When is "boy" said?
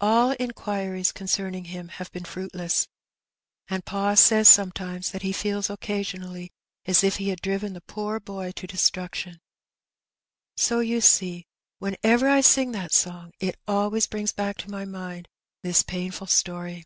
8.18-8.50